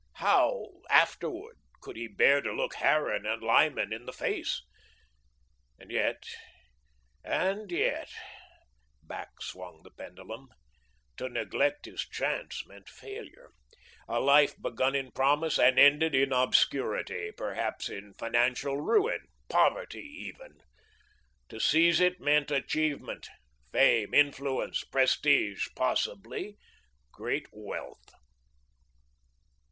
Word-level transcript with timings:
How, 0.13 0.69
afterward, 0.89 1.57
could 1.79 1.95
he 1.95 2.07
bear 2.07 2.41
to 2.41 2.51
look 2.51 2.73
Harran 2.73 3.27
and 3.27 3.43
Lyman 3.43 3.93
in 3.93 4.07
the 4.07 4.11
face? 4.11 4.63
And, 5.77 5.91
yet 5.91 6.23
and, 7.23 7.71
yet 7.71 8.09
back 9.03 9.39
swung 9.43 9.81
the 9.83 9.91
pendulum 9.91 10.49
to 11.17 11.29
neglect 11.29 11.85
his 11.85 12.01
Chance 12.01 12.65
meant 12.65 12.89
failure; 12.89 13.51
a 14.07 14.19
life 14.19 14.59
begun 14.59 14.95
in 14.95 15.11
promise, 15.11 15.59
and 15.59 15.77
ended 15.77 16.15
in 16.15 16.33
obscurity, 16.33 17.29
perhaps 17.37 17.87
in 17.87 18.15
financial 18.15 18.77
ruin, 18.81 19.27
poverty 19.49 20.01
even. 20.01 20.61
To 21.49 21.59
seize 21.59 21.99
it 21.99 22.19
meant 22.19 22.49
achievement, 22.49 23.29
fame, 23.71 24.15
influence, 24.15 24.83
prestige, 24.83 25.67
possibly 25.75 26.57
great 27.11 27.45
wealth. 27.51 28.09